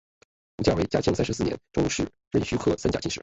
[0.57, 3.19] 胡价为嘉靖三十四年中式壬戌科三甲进士。